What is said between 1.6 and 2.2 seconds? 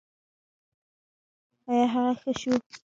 ایا هغه